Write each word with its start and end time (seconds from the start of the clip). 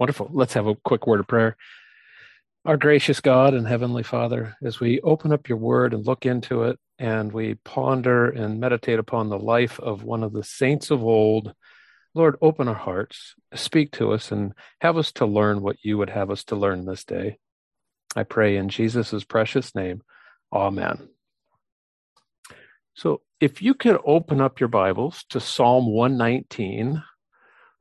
Wonderful. 0.00 0.30
Let's 0.32 0.54
have 0.54 0.66
a 0.66 0.74
quick 0.76 1.06
word 1.06 1.20
of 1.20 1.28
prayer. 1.28 1.58
Our 2.64 2.78
gracious 2.78 3.20
God 3.20 3.52
and 3.52 3.68
Heavenly 3.68 4.02
Father, 4.02 4.56
as 4.62 4.80
we 4.80 4.98
open 5.02 5.30
up 5.30 5.46
your 5.46 5.58
word 5.58 5.92
and 5.92 6.06
look 6.06 6.24
into 6.24 6.62
it, 6.62 6.78
and 6.98 7.30
we 7.30 7.56
ponder 7.66 8.30
and 8.30 8.58
meditate 8.58 8.98
upon 8.98 9.28
the 9.28 9.38
life 9.38 9.78
of 9.78 10.02
one 10.02 10.22
of 10.22 10.32
the 10.32 10.42
saints 10.42 10.90
of 10.90 11.04
old, 11.04 11.54
Lord, 12.14 12.36
open 12.40 12.66
our 12.66 12.74
hearts, 12.74 13.34
speak 13.54 13.92
to 13.92 14.12
us, 14.12 14.32
and 14.32 14.54
have 14.80 14.96
us 14.96 15.12
to 15.12 15.26
learn 15.26 15.60
what 15.60 15.76
you 15.82 15.98
would 15.98 16.10
have 16.10 16.30
us 16.30 16.44
to 16.44 16.56
learn 16.56 16.86
this 16.86 17.04
day. 17.04 17.36
I 18.16 18.22
pray 18.22 18.56
in 18.56 18.70
Jesus' 18.70 19.22
precious 19.24 19.74
name. 19.74 20.00
Amen. 20.50 21.10
So, 22.94 23.20
if 23.38 23.60
you 23.60 23.74
could 23.74 23.98
open 24.06 24.40
up 24.40 24.60
your 24.60 24.70
Bibles 24.70 25.24
to 25.28 25.40
Psalm 25.40 25.92
119, 25.92 27.02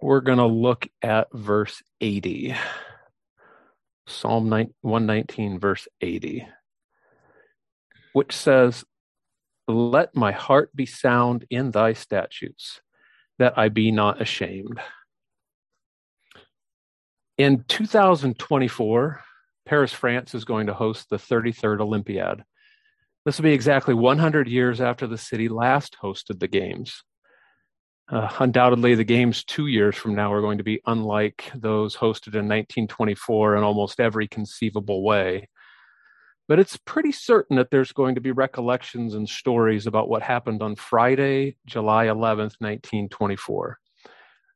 we're 0.02 0.22
going 0.22 0.38
to 0.38 0.46
look 0.46 0.88
at 1.02 1.28
verse 1.34 1.82
80. 2.02 2.56
Psalm 4.10 4.50
119, 4.50 5.60
verse 5.60 5.88
80, 6.02 6.48
which 8.14 8.36
says, 8.36 8.84
Let 9.68 10.16
my 10.16 10.32
heart 10.32 10.76
be 10.76 10.88
sound 10.88 11.46
in 11.50 11.72
thy 11.72 11.94
statutes, 11.94 12.82
that 13.38 13.58
I 13.58 13.70
be 13.70 13.92
not 13.92 14.20
ashamed. 14.20 14.80
In 17.38 17.64
2024, 17.68 19.22
Paris, 19.66 19.94
France 19.94 20.34
is 20.34 20.44
going 20.44 20.68
to 20.68 20.74
host 20.74 21.10
the 21.10 21.18
33rd 21.18 21.80
Olympiad. 21.80 22.44
This 23.26 23.38
will 23.38 23.44
be 23.44 23.54
exactly 23.54 23.94
100 23.94 24.48
years 24.48 24.82
after 24.82 25.06
the 25.06 25.18
city 25.18 25.48
last 25.48 25.96
hosted 26.02 26.40
the 26.40 26.48
Games. 26.48 27.04
Uh, 28.12 28.28
undoubtedly, 28.40 28.96
the 28.96 29.04
games 29.04 29.44
two 29.44 29.68
years 29.68 29.96
from 29.96 30.16
now 30.16 30.34
are 30.34 30.42
going 30.42 30.58
to 30.58 30.64
be 30.64 30.82
unlike 30.88 31.52
those 31.54 31.96
hosted 31.96 32.34
in 32.34 32.48
1924 32.48 33.56
in 33.56 33.64
almost 33.64 34.00
every 34.00 34.28
conceivable 34.28 35.04
way. 35.04 35.48
But 36.48 36.58
it's 36.58 36.78
pretty 36.78 37.12
certain 37.12 37.58
that 37.58 37.70
there's 37.70 37.92
going 37.92 38.16
to 38.16 38.22
be 38.22 38.32
recollections 38.32 39.14
and 39.14 39.30
stories 39.30 39.86
about 39.86 40.10
what 40.10 40.24
happened 40.24 40.64
on 40.64 40.76
Friday, 40.76 41.58
July 41.68 42.08
11th, 42.08 42.58
1924. 42.58 43.78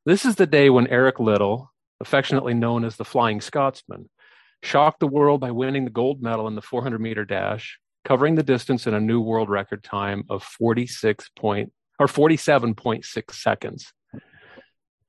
This 0.03 0.25
is 0.25 0.35
the 0.35 0.47
day 0.47 0.71
when 0.71 0.87
Eric 0.87 1.19
Liddell, 1.19 1.71
affectionately 2.01 2.55
known 2.55 2.83
as 2.83 2.95
the 2.95 3.05
Flying 3.05 3.39
Scotsman, 3.39 4.09
shocked 4.63 4.99
the 4.99 5.07
world 5.07 5.41
by 5.41 5.51
winning 5.51 5.85
the 5.85 5.91
gold 5.91 6.23
medal 6.23 6.47
in 6.47 6.55
the 6.55 6.61
400 6.63 6.99
meter 6.99 7.23
dash, 7.23 7.77
covering 8.03 8.33
the 8.33 8.41
distance 8.41 8.87
in 8.87 8.95
a 8.95 8.99
new 8.99 9.21
world 9.21 9.49
record 9.49 9.83
time 9.83 10.23
of 10.27 10.41
46 10.41 11.29
or 11.99 12.07
47.6 12.07 13.31
seconds. 13.31 13.93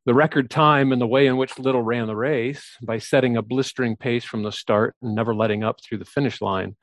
The 0.06 0.14
record 0.14 0.50
time 0.50 0.92
and 0.92 1.00
the 1.00 1.06
way 1.06 1.27
in 1.27 1.38
which 1.38 1.58
Liddell 1.58 1.82
ran 1.82 2.06
the 2.06 2.16
race 2.16 2.77
by 2.82 2.98
setting 2.98 3.36
a 3.36 3.42
blistering 3.42 3.96
pace 3.96 4.24
from 4.24 4.42
the 4.42 4.52
start 4.52 4.94
and 5.00 5.14
never 5.14 5.34
letting 5.34 5.64
up 5.64 5.80
through 5.82 5.98
the 5.98 6.05
finish 6.05 6.42
line, 6.42 6.77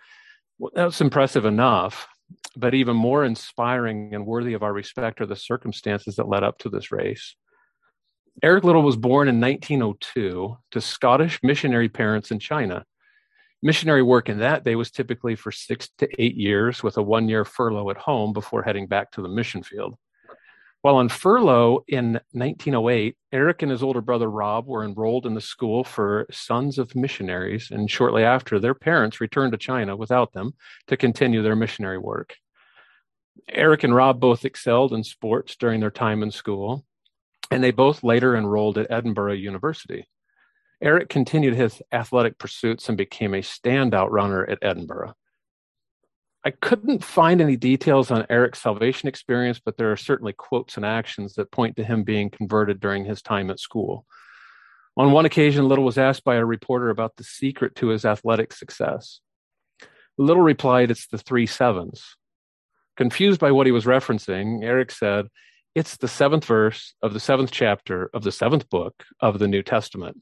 well, 0.58 0.72
that's 0.74 1.02
impressive 1.02 1.46
enough. 1.46 2.08
But 2.56 2.74
even 2.74 2.96
more 2.96 3.24
inspiring 3.24 4.16
and 4.16 4.26
worthy 4.26 4.54
of 4.54 4.64
our 4.64 4.74
respect 4.74 5.22
are 5.22 5.28
the 5.28 5.36
circumstances 5.36 6.16
that 6.16 6.30
led 6.30 6.44
up 6.44 6.58
to 6.60 6.70
this 6.70 6.92
race. 6.92 7.36
Eric 8.42 8.64
Liddell 8.64 8.82
was 8.82 8.96
born 8.96 9.28
in 9.28 9.40
1902 9.40 10.58
to 10.72 10.82
Scottish 10.82 11.40
missionary 11.44 11.90
parents 11.90 12.32
in 12.32 12.40
China. 12.40 12.86
Missionary 13.64 14.02
work 14.02 14.28
in 14.28 14.40
that 14.40 14.64
day 14.64 14.76
was 14.76 14.90
typically 14.90 15.36
for 15.36 15.52
six 15.52 15.90
to 16.00 16.10
eight 16.22 16.36
years 16.36 16.82
with 16.82 16.98
a 16.98 17.04
one 17.04 17.30
year 17.30 17.46
furlough 17.46 17.92
at 17.92 17.98
home 17.98 18.34
before 18.34 18.64
heading 18.64 18.88
back 18.88 19.12
to 19.12 19.22
the 19.22 19.30
mission 19.30 19.62
field. 19.62 19.96
While 20.82 20.96
on 20.96 21.10
furlough 21.10 21.84
in 21.88 22.14
1908, 22.32 23.16
Eric 23.32 23.62
and 23.62 23.72
his 23.72 23.84
older 23.84 24.02
brother 24.02 24.32
Rob 24.32 24.66
were 24.66 24.84
enrolled 24.84 25.28
in 25.28 25.36
the 25.36 25.42
school 25.42 25.84
for 25.84 26.26
Sons 26.32 26.80
of 26.80 26.96
Missionaries, 26.96 27.70
and 27.70 27.90
shortly 27.90 28.24
after, 28.24 28.58
their 28.58 28.74
parents 28.74 29.22
returned 29.22 29.52
to 29.52 29.60
China 29.60 29.96
without 29.96 30.34
them 30.34 30.56
to 30.88 30.98
continue 30.98 31.44
their 31.44 31.56
missionary 31.56 32.00
work. 32.00 32.36
Eric 33.48 33.84
and 33.84 33.94
Rob 33.94 34.20
both 34.20 34.44
excelled 34.44 34.92
in 34.92 35.04
sports 35.04 35.56
during 35.56 35.82
their 35.82 35.92
time 35.92 36.24
in 36.24 36.32
school, 36.32 36.84
and 37.52 37.64
they 37.64 37.72
both 37.72 38.04
later 38.04 38.36
enrolled 38.36 38.80
at 38.80 38.90
Edinburgh 38.90 39.34
University. 39.34 40.08
Eric 40.82 41.10
continued 41.10 41.54
his 41.54 41.82
athletic 41.92 42.40
pursuits 42.40 42.90
and 42.90 42.98
became 42.98 43.34
a 43.34 43.42
standout 43.42 44.10
runner 44.10 44.50
at 44.50 44.58
Edinburgh. 44.64 45.14
I 46.44 46.50
couldn't 46.50 47.04
find 47.04 47.40
any 47.40 47.56
details 47.56 48.10
on 48.10 48.26
Eric's 48.28 48.62
salvation 48.62 49.08
experience, 49.08 49.62
but 49.64 49.78
there 49.78 49.92
are 49.92 49.98
certainly 49.98 50.34
quotes 50.34 50.76
and 50.76 50.86
actions 50.86 51.36
that 51.36 51.52
point 51.52 51.76
to 51.76 51.84
him 51.84 52.04
being 52.04 52.32
converted 52.32 52.80
during 52.80 53.06
his 53.06 53.22
time 53.22 53.52
at 53.52 53.60
school. 53.60 54.08
On 54.98 55.12
one 55.12 55.26
occasion, 55.26 55.68
Liddell 55.68 55.86
was 55.86 56.00
asked 56.00 56.24
by 56.24 56.36
a 56.36 56.46
reporter 56.46 56.90
about 56.90 57.16
the 57.16 57.24
secret 57.24 57.76
to 57.76 57.90
his 57.90 58.06
athletic 58.06 58.54
success. 58.54 59.22
Liddell 60.18 60.42
replied, 60.42 60.90
It's 60.90 61.08
the 61.08 61.20
three 61.20 61.46
sevens. 61.46 62.16
Confused 62.98 63.40
by 63.40 63.52
what 63.52 63.68
he 63.68 63.72
was 63.72 63.86
referencing, 63.86 64.64
Eric 64.64 64.92
said, 64.92 65.28
It's 65.76 65.96
the 65.98 66.08
seventh 66.08 66.46
verse 66.46 66.96
of 67.04 67.14
the 67.14 67.20
seventh 67.20 67.52
chapter 67.52 68.10
of 68.16 68.24
the 68.24 68.32
seventh 68.32 68.68
book 68.70 69.04
of 69.20 69.38
the 69.38 69.48
New 69.48 69.62
Testament 69.62 70.18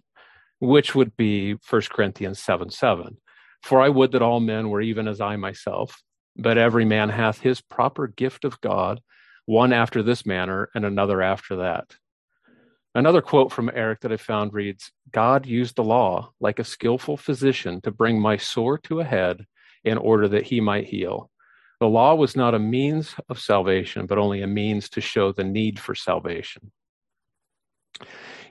which 0.59 0.93
would 0.95 1.15
be 1.17 1.53
1 1.69 1.81
Corinthians 1.89 2.39
7 2.39 2.69
7. 2.69 3.17
For 3.63 3.81
I 3.81 3.89
would 3.89 4.11
that 4.13 4.21
all 4.21 4.39
men 4.39 4.69
were 4.69 4.81
even 4.81 5.07
as 5.07 5.19
I 5.19 5.35
myself, 5.35 6.01
but 6.35 6.57
every 6.57 6.85
man 6.85 7.09
hath 7.09 7.39
his 7.39 7.61
proper 7.61 8.07
gift 8.07 8.45
of 8.45 8.61
God, 8.61 9.01
one 9.45 9.73
after 9.73 10.01
this 10.01 10.25
manner 10.25 10.69
and 10.73 10.85
another 10.85 11.21
after 11.21 11.57
that. 11.57 11.95
Another 12.95 13.21
quote 13.21 13.51
from 13.51 13.69
Eric 13.73 14.01
that 14.01 14.11
I 14.11 14.17
found 14.17 14.53
reads 14.53 14.91
God 15.11 15.45
used 15.45 15.75
the 15.75 15.83
law 15.83 16.31
like 16.39 16.59
a 16.59 16.63
skillful 16.63 17.17
physician 17.17 17.81
to 17.81 17.91
bring 17.91 18.19
my 18.19 18.37
sore 18.37 18.77
to 18.79 18.99
a 18.99 19.05
head 19.05 19.45
in 19.83 19.97
order 19.97 20.27
that 20.29 20.45
he 20.45 20.59
might 20.59 20.87
heal. 20.87 21.29
The 21.79 21.87
law 21.87 22.15
was 22.15 22.35
not 22.35 22.55
a 22.55 22.59
means 22.59 23.15
of 23.29 23.39
salvation, 23.39 24.05
but 24.05 24.17
only 24.17 24.41
a 24.41 24.47
means 24.47 24.89
to 24.89 25.01
show 25.01 25.31
the 25.31 25.43
need 25.43 25.79
for 25.79 25.95
salvation. 25.95 26.71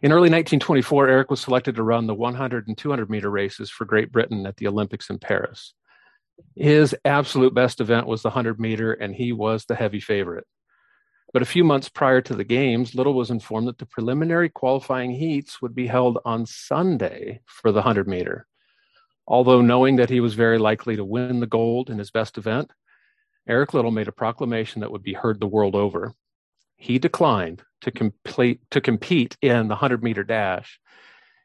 In 0.00 0.12
early 0.12 0.30
1924, 0.30 1.08
Eric 1.08 1.30
was 1.30 1.40
selected 1.40 1.74
to 1.74 1.82
run 1.82 2.06
the 2.06 2.14
100 2.14 2.68
and 2.68 2.78
200 2.78 3.10
meter 3.10 3.30
races 3.30 3.68
for 3.68 3.84
Great 3.84 4.12
Britain 4.12 4.46
at 4.46 4.56
the 4.56 4.68
Olympics 4.68 5.10
in 5.10 5.18
Paris. 5.18 5.74
His 6.54 6.94
absolute 7.04 7.52
best 7.52 7.80
event 7.80 8.06
was 8.06 8.22
the 8.22 8.28
100 8.28 8.60
meter, 8.60 8.92
and 8.92 9.12
he 9.12 9.32
was 9.32 9.64
the 9.64 9.74
heavy 9.74 9.98
favorite. 9.98 10.46
But 11.32 11.42
a 11.42 11.46
few 11.46 11.64
months 11.64 11.88
prior 11.88 12.20
to 12.22 12.34
the 12.36 12.44
Games, 12.44 12.94
Liddell 12.94 13.12
was 13.12 13.30
informed 13.30 13.66
that 13.66 13.78
the 13.78 13.86
preliminary 13.86 14.48
qualifying 14.48 15.10
heats 15.10 15.60
would 15.60 15.74
be 15.74 15.88
held 15.88 16.18
on 16.24 16.46
Sunday 16.46 17.40
for 17.46 17.72
the 17.72 17.80
100 17.80 18.06
meter. 18.06 18.46
Although 19.26 19.62
knowing 19.62 19.96
that 19.96 20.10
he 20.10 20.20
was 20.20 20.34
very 20.34 20.58
likely 20.58 20.94
to 20.94 21.04
win 21.04 21.40
the 21.40 21.46
gold 21.46 21.90
in 21.90 21.98
his 21.98 22.12
best 22.12 22.38
event, 22.38 22.70
Eric 23.48 23.74
Liddell 23.74 23.90
made 23.90 24.08
a 24.08 24.12
proclamation 24.12 24.80
that 24.80 24.92
would 24.92 25.02
be 25.02 25.14
heard 25.14 25.40
the 25.40 25.48
world 25.48 25.74
over 25.74 26.14
he 26.78 26.98
declined 26.98 27.62
to 27.82 27.90
complete 27.90 28.60
to 28.70 28.80
compete 28.80 29.36
in 29.42 29.68
the 29.68 29.74
100 29.74 30.02
meter 30.02 30.24
dash 30.24 30.80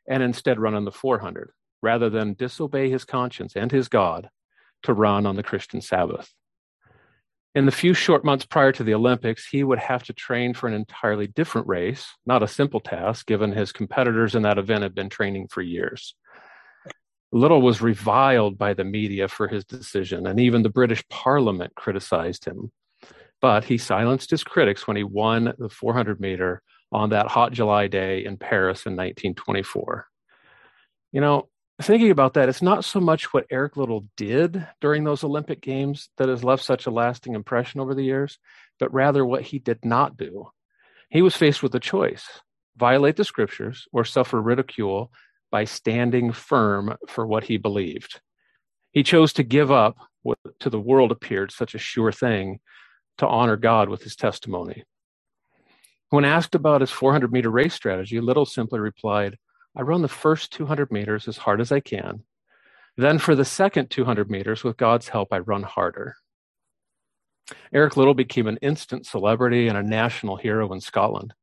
and 0.07 0.23
instead 0.23 0.59
run 0.59 0.75
on 0.75 0.85
the 0.85 0.91
400 0.91 1.51
rather 1.81 2.09
than 2.09 2.35
disobey 2.35 2.89
his 2.89 3.03
conscience 3.03 3.55
and 3.55 3.71
his 3.71 3.89
God 3.89 4.29
to 4.83 4.93
run 4.93 5.25
on 5.25 5.35
the 5.35 5.43
Christian 5.43 5.81
Sabbath. 5.81 6.33
In 7.55 7.65
the 7.65 7.71
few 7.71 7.93
short 7.93 8.23
months 8.23 8.45
prior 8.45 8.71
to 8.71 8.83
the 8.83 8.93
Olympics, 8.93 9.47
he 9.47 9.63
would 9.63 9.79
have 9.79 10.03
to 10.03 10.13
train 10.13 10.53
for 10.53 10.67
an 10.67 10.73
entirely 10.73 11.27
different 11.27 11.67
race, 11.67 12.07
not 12.25 12.41
a 12.41 12.47
simple 12.47 12.79
task, 12.79 13.27
given 13.27 13.51
his 13.51 13.71
competitors 13.71 14.33
in 14.33 14.41
that 14.43 14.57
event 14.57 14.83
had 14.83 14.95
been 14.95 15.09
training 15.09 15.47
for 15.49 15.61
years. 15.61 16.15
Liddell 17.31 17.61
was 17.61 17.81
reviled 17.81 18.57
by 18.57 18.73
the 18.73 18.83
media 18.83 19.27
for 19.27 19.47
his 19.47 19.65
decision, 19.65 20.25
and 20.25 20.39
even 20.39 20.63
the 20.63 20.69
British 20.69 21.03
Parliament 21.09 21.75
criticized 21.75 22.45
him 22.45 22.71
but 23.43 23.65
he 23.65 23.77
silenced 23.77 24.31
his 24.31 24.41
critics 24.41 24.87
when 24.87 24.95
he 24.95 25.03
won 25.03 25.53
the 25.57 25.67
400 25.67 26.21
meter 26.21 26.61
on 26.93 27.09
that 27.09 27.27
hot 27.27 27.51
July 27.51 27.87
day 27.87 28.23
in 28.23 28.37
Paris 28.37 28.85
in 28.85 28.93
1924. 28.93 30.07
You 31.11 31.19
know, 31.19 31.49
thinking 31.81 32.09
about 32.09 32.35
that, 32.35 32.47
it's 32.47 32.61
not 32.61 32.85
so 32.85 33.01
much 33.01 33.33
what 33.33 33.45
Eric 33.51 33.75
Liddell 33.75 34.05
did 34.15 34.65
during 34.79 35.03
those 35.03 35.25
Olympic 35.25 35.59
Games 35.59 36.07
that 36.17 36.29
has 36.29 36.41
left 36.41 36.63
such 36.63 36.85
a 36.85 36.89
lasting 36.91 37.35
impression 37.35 37.81
over 37.81 37.93
the 37.93 38.05
years, 38.05 38.39
but 38.79 38.93
rather 38.93 39.25
what 39.25 39.41
he 39.41 39.59
did 39.59 39.83
not 39.83 40.15
do. 40.15 40.47
He 41.09 41.21
was 41.21 41.35
faced 41.35 41.61
with 41.61 41.75
a 41.75 41.81
choice 41.81 42.25
violate 42.77 43.17
the 43.17 43.25
scriptures 43.25 43.89
or 43.91 44.05
suffer 44.05 44.41
ridicule 44.41 45.11
by 45.51 45.65
standing 45.65 46.31
firm 46.31 46.95
for 47.09 47.27
what 47.27 47.43
he 47.43 47.57
believed. 47.57 48.21
He 48.93 49.03
chose 49.03 49.33
to 49.33 49.43
give 49.43 49.69
up 49.69 49.97
what 50.21 50.39
to 50.61 50.69
the 50.69 50.79
world 50.79 51.11
appeared 51.11 51.51
such 51.51 51.75
a 51.75 51.77
sure 51.77 52.13
thing 52.13 52.61
to 53.17 53.27
honor 53.27 53.57
God 53.57 53.89
with 53.89 54.03
his 54.03 54.15
testimony. 54.15 54.83
When 56.09 56.25
asked 56.25 56.55
about 56.55 56.81
his 56.81 56.91
400 56.91 57.31
meter 57.31 57.49
race 57.49 57.73
strategy, 57.73 58.19
Liddell 58.19 58.45
simply 58.45 58.79
replied, 58.79 59.37
I 59.75 59.81
run 59.81 60.01
the 60.01 60.07
first 60.07 60.51
200 60.53 60.91
meters 60.91 61.27
as 61.27 61.37
hard 61.37 61.59
as 61.59 61.71
I 61.71 61.79
can. 61.79 62.23
Then, 62.95 63.17
for 63.17 63.33
the 63.33 63.45
second 63.45 63.89
200 63.89 64.29
meters, 64.29 64.63
with 64.63 64.77
God's 64.77 65.09
help, 65.09 65.33
I 65.33 65.39
run 65.39 65.63
harder. 65.63 66.15
Eric 67.73 67.97
Liddell 67.97 68.13
became 68.13 68.47
an 68.47 68.59
instant 68.61 69.05
celebrity 69.05 69.67
and 69.67 69.77
a 69.77 69.83
national 69.83 70.35
hero 70.35 70.71
in 70.71 70.79
Scotland. 70.79 71.33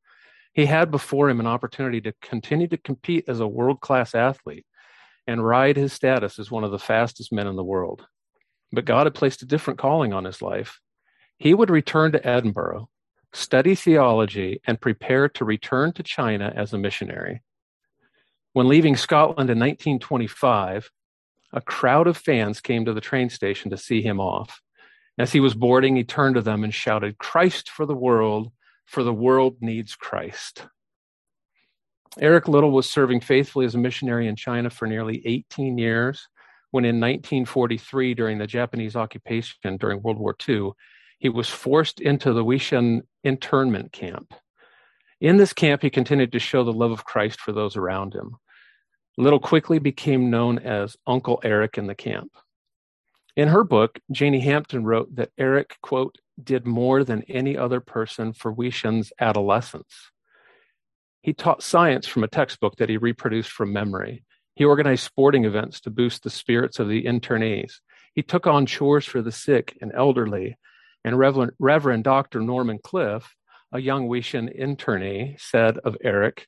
He 0.53 0.67
had 0.67 0.91
before 0.91 1.29
him 1.29 1.41
an 1.41 1.47
opportunity 1.47 2.01
to 2.03 2.15
continue 2.23 2.69
to 2.69 2.77
compete 2.77 3.25
as 3.29 3.41
a 3.41 3.49
world 3.49 3.81
class 3.81 4.15
athlete 4.15 4.67
and 5.27 5.45
ride 5.45 5.77
his 5.77 5.93
status 5.93 6.39
as 6.39 6.51
one 6.51 6.65
of 6.65 6.71
the 6.71 6.79
fastest 6.79 7.33
men 7.33 7.47
in 7.47 7.57
the 7.57 7.65
world. 7.65 8.07
But 8.73 8.85
God 8.85 9.07
had 9.07 9.15
placed 9.15 9.43
a 9.43 9.47
different 9.47 9.79
calling 9.79 10.13
on 10.13 10.25
his 10.25 10.41
life. 10.41 10.81
He 11.41 11.55
would 11.55 11.71
return 11.71 12.13
to 12.13 12.25
Edinburgh, 12.25 12.91
study 13.33 13.75
theology, 13.75 14.61
and 14.67 14.79
prepare 14.79 15.27
to 15.31 15.45
return 15.47 15.93
to 15.95 16.03
China 16.03 16.53
as 16.55 16.75
a 16.75 16.79
missionary. 16.79 17.41
When 18.53 18.69
leaving 18.69 18.95
Scotland 18.95 19.49
in 19.49 19.59
1925, 19.59 20.91
a 21.55 21.61
crowd 21.63 22.07
of 22.07 22.19
fans 22.19 22.61
came 22.61 22.85
to 22.85 22.93
the 22.93 23.01
train 23.01 23.31
station 23.31 23.71
to 23.71 23.79
see 23.79 24.03
him 24.03 24.21
off. 24.21 24.61
As 25.17 25.33
he 25.33 25.41
was 25.41 25.55
boarding, 25.55 25.97
he 25.97 26.05
turned 26.05 26.35
to 26.35 26.43
them 26.43 26.63
and 26.63 26.75
shouted, 26.75 27.17
Christ 27.17 27.71
for 27.71 27.87
the 27.87 27.95
world, 27.95 28.53
for 28.85 29.03
the 29.03 29.15
world 29.15 29.57
needs 29.63 29.97
Christ. 29.97 30.67
Eric 32.21 32.49
Liddell 32.49 32.71
was 32.71 32.91
serving 32.91 33.23
faithfully 33.23 33.65
as 33.65 33.75
a 33.75 33.79
missionary 33.79 34.29
in 34.29 34.37
China 34.37 34.69
for 34.69 34.87
nearly 34.87 35.27
18 35.27 35.79
years 35.79 36.29
when, 36.71 36.85
in 36.85 36.97
1943, 36.97 38.13
during 38.13 38.37
the 38.37 38.47
Japanese 38.47 38.95
occupation 38.95 39.79
during 39.79 40.03
World 40.03 40.19
War 40.19 40.37
II, 40.47 40.73
he 41.21 41.29
was 41.29 41.49
forced 41.49 42.01
into 42.01 42.33
the 42.33 42.45
Weihsien 42.45 43.03
internment 43.23 43.93
camp. 43.93 44.35
In 45.21 45.37
this 45.37 45.53
camp, 45.53 45.83
he 45.83 45.91
continued 45.91 46.33
to 46.33 46.39
show 46.39 46.65
the 46.65 46.73
love 46.73 46.91
of 46.91 47.05
Christ 47.05 47.41
for 47.41 47.53
those 47.53 47.77
around 47.77 48.15
him. 48.15 48.37
Liddell 49.19 49.39
quickly 49.39 49.79
became 49.79 50.31
known 50.31 50.59
as 50.59 50.97
Uncle 51.07 51.39
Eric 51.45 51.77
in 51.77 51.87
the 51.87 51.95
camp. 51.95 52.33
In 53.37 53.49
her 53.49 53.65
book, 53.65 54.01
Janie 54.11 54.41
Hampton 54.41 54.85
wrote 54.85 55.15
that 55.15 55.31
Eric, 55.37 55.77
quote, 55.83 56.17
did 56.43 56.67
more 56.67 57.05
than 57.05 57.23
any 57.25 57.57
other 57.57 57.81
person 57.81 58.33
for 58.33 58.53
Weihsien's 58.53 59.13
adolescence. 59.21 60.11
He 61.21 61.35
taught 61.35 61.63
science 61.63 62.07
from 62.07 62.25
a 62.25 62.29
textbook 62.29 62.77
that 62.77 62.89
he 62.89 62.97
reproduced 62.97 63.51
from 63.51 63.75
memory. 63.75 64.25
He 64.55 64.65
organized 64.65 65.05
sporting 65.05 65.45
events 65.45 65.81
to 65.83 65.91
boost 65.91 66.23
the 66.23 66.31
spirits 66.31 66.79
of 66.79 66.89
the 66.89 67.05
internees. 67.05 67.75
He 68.15 68.23
took 68.23 68.47
on 68.47 68.65
chores 68.65 69.05
for 69.05 69.21
the 69.21 69.33
sick 69.33 69.77
and 69.83 69.93
elderly. 69.95 70.57
And 71.05 71.19
Reverend, 71.19 71.53
Reverend 71.59 72.05
Dr. 72.05 72.41
Norman 72.41 72.79
Cliff, 72.83 73.35
a 73.73 73.81
young 73.81 74.09
Weihsien 74.09 74.59
internee, 74.59 75.41
said 75.41 75.79
of 75.79 75.97
Eric, 76.03 76.47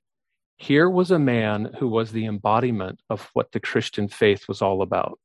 here 0.57 0.89
was 0.89 1.11
a 1.11 1.19
man 1.19 1.75
who 1.79 1.89
was 1.89 2.13
the 2.13 2.27
embodiment 2.27 3.01
of 3.11 3.31
what 3.33 3.53
the 3.53 3.61
Christian 3.61 4.09
faith 4.09 4.47
was 4.49 4.63
all 4.63 4.83
about. 4.83 5.19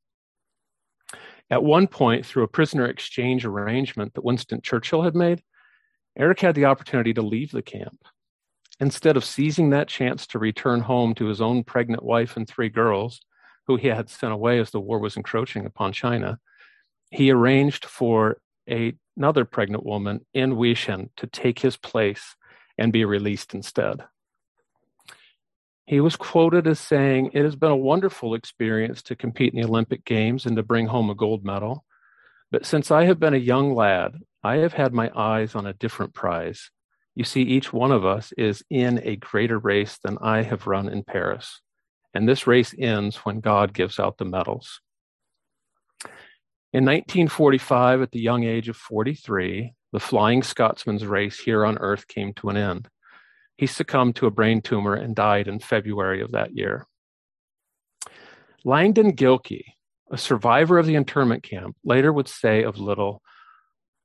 At 1.50 1.64
one 1.64 1.88
point, 1.88 2.26
through 2.26 2.44
a 2.44 2.48
prisoner 2.48 2.86
exchange 2.86 3.46
arrangement 3.46 4.14
that 4.14 4.24
Winston 4.24 4.62
Churchill 4.62 5.04
had 5.04 5.16
made, 5.16 5.42
Eric 6.18 6.40
had 6.40 6.56
the 6.56 6.66
opportunity 6.66 7.14
to 7.14 7.22
leave 7.22 7.52
the 7.52 7.62
camp. 7.62 8.00
Instead 8.80 9.18
of 9.18 9.24
seizing 9.24 9.70
that 9.70 9.88
chance 9.88 10.28
to 10.28 10.40
return 10.40 10.82
home 10.82 11.16
to 11.16 11.26
his 11.26 11.42
own 11.42 11.64
pregnant 11.64 12.04
wife 12.04 12.36
and 12.36 12.48
three 12.48 12.70
girls, 12.70 13.22
who 13.68 13.76
he 13.76 13.88
had 13.88 14.10
sent 14.10 14.34
away 14.34 14.60
as 14.60 14.72
the 14.72 14.80
war 14.80 15.00
was 15.00 15.18
encroaching 15.18 15.66
upon 15.66 15.94
China, 15.94 16.40
he 17.12 17.32
arranged 17.32 17.86
for 17.86 18.38
a, 18.70 18.94
another 19.18 19.46
pregnant 19.46 19.86
woman 19.86 20.26
in 20.34 20.56
Weihsien 20.56 21.10
to 21.18 21.28
take 21.28 21.60
his 21.60 21.76
place 21.76 22.36
and 22.78 22.94
be 22.94 23.04
released 23.04 23.54
instead. 23.54 24.04
He 25.86 26.00
was 26.02 26.16
quoted 26.16 26.68
as 26.68 26.80
saying, 26.80 27.32
It 27.34 27.44
has 27.44 27.56
been 27.56 27.72
a 27.72 27.76
wonderful 27.76 28.36
experience 28.36 29.02
to 29.04 29.16
compete 29.16 29.54
in 29.54 29.62
the 29.62 29.68
Olympic 29.68 30.04
Games 30.06 30.46
and 30.46 30.58
to 30.58 30.64
bring 30.64 30.88
home 30.88 31.10
a 31.10 31.16
gold 31.16 31.46
medal. 31.46 31.86
But 32.52 32.66
since 32.66 32.92
I 32.92 33.06
have 33.06 33.20
been 33.20 33.34
a 33.34 33.38
young 33.38 33.74
lad, 33.74 34.16
I 34.44 34.58
have 34.58 34.74
had 34.74 34.94
my 34.94 35.12
eyes 35.16 35.56
on 35.56 35.66
a 35.66 35.74
different 35.74 36.14
prize. 36.14 36.70
You 37.16 37.24
see, 37.24 37.42
each 37.42 37.74
one 37.74 37.92
of 37.92 38.06
us 38.06 38.32
is 38.38 38.64
in 38.70 39.02
a 39.04 39.16
greater 39.16 39.58
race 39.58 39.98
than 40.04 40.18
I 40.22 40.44
have 40.44 40.68
run 40.68 40.88
in 40.88 41.04
Paris. 41.04 41.62
And 42.14 42.28
this 42.28 42.48
race 42.48 42.76
ends 42.78 43.18
when 43.18 43.40
God 43.40 43.74
gives 43.74 44.00
out 44.00 44.18
the 44.18 44.26
medals. 44.26 44.82
In 46.74 46.84
1945, 46.84 48.02
at 48.02 48.12
the 48.12 48.20
young 48.20 48.44
age 48.44 48.68
of 48.68 48.76
43, 48.76 49.74
the 49.94 50.00
Flying 50.02 50.44
Scotsman's 50.44 51.06
race 51.06 51.40
here 51.40 51.66
on 51.66 51.78
Earth 51.78 52.10
came 52.10 52.34
to 52.34 52.50
an 52.50 52.58
end. 52.58 52.90
He 53.58 53.68
succumbed 53.68 54.18
to 54.18 54.26
a 54.26 54.32
brain 54.32 54.62
tumor 54.62 54.94
and 54.94 55.16
died 55.16 55.48
in 55.48 55.60
February 55.60 56.22
of 56.22 56.34
that 56.34 56.58
year. 56.58 56.86
Langdon 58.66 59.16
Gilkey, 59.16 59.64
a 60.12 60.18
survivor 60.18 60.78
of 60.78 60.86
the 60.86 60.96
internment 60.96 61.42
camp, 61.42 61.78
later 61.86 62.12
would 62.12 62.28
say 62.28 62.64
of 62.64 62.78
Liddell, 62.78 63.22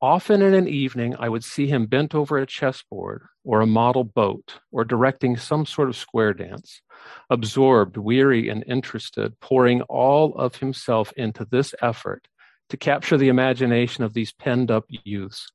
Often 0.00 0.42
in 0.42 0.54
an 0.54 0.66
evening, 0.66 1.14
I 1.18 1.28
would 1.28 1.44
see 1.44 1.68
him 1.68 1.86
bent 1.86 2.12
over 2.12 2.36
a 2.36 2.46
chessboard 2.46 3.22
or 3.44 3.60
a 3.60 3.66
model 3.66 4.02
boat 4.02 4.58
or 4.72 4.84
directing 4.84 5.36
some 5.36 5.64
sort 5.64 5.88
of 5.88 5.96
square 5.96 6.34
dance, 6.34 6.82
absorbed, 7.30 7.96
weary, 7.96 8.48
and 8.48 8.64
interested, 8.66 9.38
pouring 9.38 9.82
all 9.82 10.34
of 10.34 10.56
himself 10.56 11.12
into 11.16 11.44
this 11.44 11.72
effort 11.80 12.26
to 12.72 12.78
capture 12.78 13.18
the 13.18 13.28
imagination 13.28 14.02
of 14.02 14.14
these 14.14 14.32
penned 14.32 14.70
up 14.70 14.86
youths. 14.88 15.52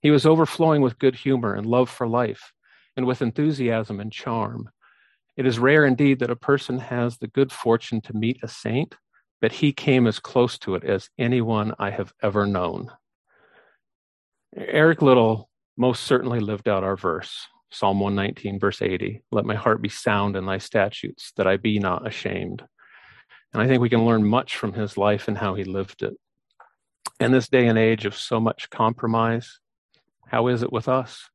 He 0.00 0.10
was 0.10 0.24
overflowing 0.24 0.80
with 0.80 0.98
good 0.98 1.14
humor 1.14 1.52
and 1.52 1.66
love 1.66 1.90
for 1.90 2.08
life, 2.08 2.54
and 2.96 3.04
with 3.04 3.20
enthusiasm 3.20 4.00
and 4.00 4.10
charm. 4.10 4.70
It 5.36 5.44
is 5.44 5.58
rare 5.58 5.84
indeed 5.84 6.20
that 6.20 6.30
a 6.30 6.36
person 6.36 6.78
has 6.78 7.18
the 7.18 7.26
good 7.26 7.52
fortune 7.52 8.00
to 8.00 8.16
meet 8.16 8.42
a 8.42 8.48
saint, 8.48 8.94
but 9.42 9.52
he 9.52 9.74
came 9.74 10.06
as 10.06 10.18
close 10.18 10.58
to 10.60 10.76
it 10.76 10.82
as 10.82 11.10
anyone 11.18 11.74
I 11.78 11.90
have 11.90 12.14
ever 12.22 12.46
known. 12.46 12.90
Eric 14.56 15.02
Liddell 15.02 15.50
most 15.76 16.04
certainly 16.04 16.40
lived 16.40 16.70
out 16.70 16.84
our 16.84 16.96
verse, 16.96 17.48
Psalm 17.70 18.00
119, 18.00 18.58
verse 18.58 18.80
80 18.80 19.20
Let 19.30 19.44
my 19.44 19.56
heart 19.56 19.82
be 19.82 19.90
sound 19.90 20.36
in 20.36 20.46
thy 20.46 20.56
statutes, 20.56 21.32
that 21.36 21.46
I 21.46 21.58
be 21.58 21.78
not 21.78 22.06
ashamed. 22.06 22.64
And 23.52 23.62
I 23.62 23.66
think 23.66 23.82
we 23.82 23.90
can 23.90 24.06
learn 24.06 24.26
much 24.26 24.56
from 24.56 24.72
his 24.72 24.96
life 24.96 25.28
and 25.28 25.36
how 25.36 25.54
he 25.54 25.64
lived 25.64 26.02
it. 26.02 26.14
In 27.20 27.32
this 27.32 27.48
day 27.48 27.66
and 27.66 27.78
age 27.78 28.06
of 28.06 28.16
so 28.16 28.40
much 28.40 28.70
compromise, 28.70 29.60
how 30.28 30.46
is 30.46 30.62
it 30.62 30.72
with 30.72 30.88
us? 30.88 31.28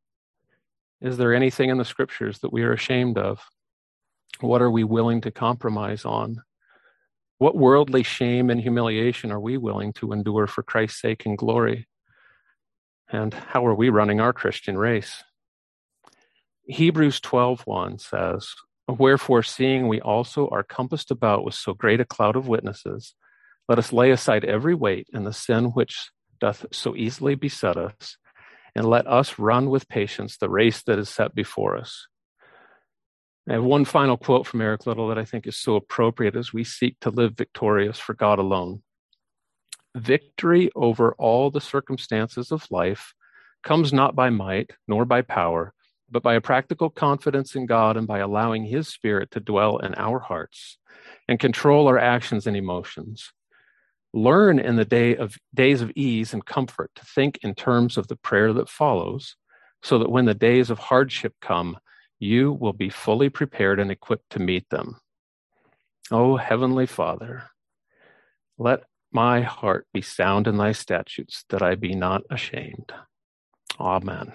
Is 0.99 1.17
there 1.17 1.31
anything 1.31 1.69
in 1.69 1.77
the 1.77 1.85
scriptures 1.85 2.39
that 2.39 2.51
we 2.51 2.63
are 2.63 2.73
ashamed 2.73 3.19
of? 3.19 3.39
What 4.39 4.63
are 4.63 4.71
we 4.71 4.83
willing 4.83 5.21
to 5.21 5.31
compromise 5.31 6.03
on? 6.03 6.41
What 7.37 7.55
worldly 7.55 8.01
shame 8.01 8.49
and 8.49 8.59
humiliation 8.59 9.31
are 9.31 9.39
we 9.39 9.57
willing 9.57 9.93
to 9.93 10.11
endure 10.11 10.47
for 10.47 10.63
Christ's 10.63 11.01
sake 11.01 11.27
and 11.27 11.37
glory? 11.37 11.87
And 13.11 13.31
how 13.31 13.63
are 13.67 13.75
we 13.75 13.89
running 13.89 14.19
our 14.19 14.33
Christian 14.33 14.79
race? 14.79 15.23
Hebrews 16.65 17.19
12:1 17.19 17.99
says, 17.99 18.55
"Wherefore 18.87 19.43
seeing 19.43 19.87
we 19.87 20.01
also 20.01 20.47
are 20.49 20.63
compassed 20.63 21.11
about 21.11 21.45
with 21.45 21.53
so 21.53 21.75
great 21.75 22.01
a 22.01 22.05
cloud 22.05 22.35
of 22.35 22.47
witnesses, 22.47 23.13
let 23.67 23.79
us 23.79 23.93
lay 23.93 24.11
aside 24.11 24.45
every 24.45 24.75
weight 24.75 25.07
and 25.13 25.25
the 25.25 25.33
sin 25.33 25.65
which 25.65 26.09
doth 26.39 26.65
so 26.71 26.95
easily 26.95 27.35
beset 27.35 27.77
us, 27.77 28.17
and 28.75 28.85
let 28.85 29.07
us 29.07 29.39
run 29.39 29.69
with 29.69 29.87
patience 29.87 30.37
the 30.37 30.49
race 30.49 30.83
that 30.83 30.99
is 30.99 31.09
set 31.09 31.33
before 31.33 31.77
us. 31.77 32.07
I 33.49 33.53
have 33.53 33.63
one 33.63 33.85
final 33.85 34.17
quote 34.17 34.47
from 34.47 34.61
Eric 34.61 34.85
Liddell 34.85 35.07
that 35.09 35.19
I 35.19 35.25
think 35.25 35.45
is 35.45 35.57
so 35.57 35.75
appropriate 35.75 36.35
as 36.35 36.51
we 36.51 36.63
seek 36.63 36.99
to 37.01 37.11
live 37.11 37.37
victorious 37.37 37.99
for 37.99 38.13
God 38.13 38.39
alone. 38.39 38.81
Victory 39.95 40.71
over 40.75 41.13
all 41.13 41.51
the 41.51 41.61
circumstances 41.61 42.51
of 42.51 42.69
life 42.71 43.13
comes 43.63 43.93
not 43.93 44.15
by 44.15 44.29
might 44.29 44.71
nor 44.87 45.05
by 45.05 45.21
power, 45.21 45.73
but 46.09 46.23
by 46.23 46.33
a 46.33 46.41
practical 46.41 46.89
confidence 46.89 47.55
in 47.55 47.65
God 47.65 47.97
and 47.97 48.07
by 48.07 48.19
allowing 48.19 48.65
His 48.65 48.87
Spirit 48.87 49.31
to 49.31 49.39
dwell 49.39 49.77
in 49.77 49.95
our 49.95 50.19
hearts 50.19 50.77
and 51.27 51.39
control 51.39 51.87
our 51.87 51.99
actions 51.99 52.47
and 52.47 52.57
emotions. 52.57 53.31
Learn 54.15 54.59
in 54.59 54.77
the 54.77 54.85
day 54.85 55.17
of 55.17 55.37
days 55.53 55.81
of 55.81 55.91
ease 55.93 56.33
and 56.33 56.45
comfort 56.45 56.89
to 56.95 57.03
think 57.03 57.37
in 57.43 57.53
terms 57.53 57.97
of 57.97 58.07
the 58.07 58.15
prayer 58.15 58.53
that 58.53 58.69
follows, 58.69 59.35
so 59.83 59.99
that 59.99 60.09
when 60.09 60.23
the 60.23 60.33
days 60.33 60.69
of 60.69 60.79
hardship 60.79 61.33
come, 61.41 61.77
you 62.17 62.53
will 62.53 62.71
be 62.71 62.89
fully 62.89 63.29
prepared 63.29 63.77
and 63.77 63.91
equipped 63.91 64.29
to 64.29 64.39
meet 64.39 64.69
them. 64.69 65.01
O 66.11 66.37
Heavenly 66.37 66.85
Father, 66.85 67.43
let 68.57 68.83
my 69.11 69.41
heart 69.41 69.85
be 69.93 70.01
sound 70.01 70.47
in 70.47 70.55
thy 70.55 70.71
statutes, 70.71 71.43
that 71.49 71.61
I 71.61 71.75
be 71.75 71.93
not 71.93 72.21
ashamed. 72.29 72.93
Amen. 73.81 74.31